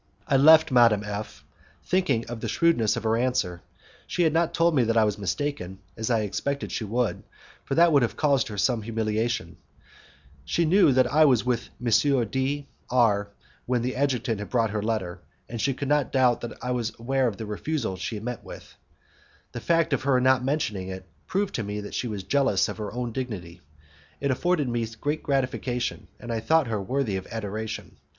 [0.27, 1.45] I left Madame F,
[1.85, 3.61] thinking of the shrewdness of her answer.
[4.07, 7.21] She had not told me that I was mistaken, as I had expected she would,
[7.65, 9.57] for that would have caused her some humiliation:
[10.43, 12.25] she knew that I was with M.
[12.31, 13.29] D R
[13.67, 16.93] when the adjutant had brought her letter, and she could not doubt that I was
[16.97, 18.75] aware of the refusal she had met with.
[19.51, 22.77] The fact of her not mentioning it proved to me that she was jealous of
[22.77, 23.61] her own dignity;
[24.19, 27.97] it afforded me great gratification, and I thought her worthy of adoration.